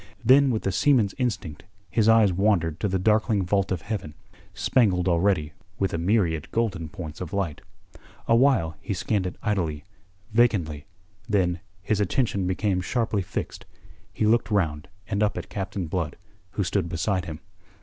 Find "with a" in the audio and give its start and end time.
5.77-5.99